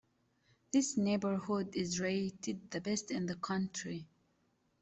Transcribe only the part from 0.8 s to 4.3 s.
neighbourhood is rated the best in the country.